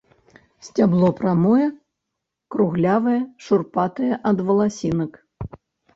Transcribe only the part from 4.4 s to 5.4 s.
валасінак.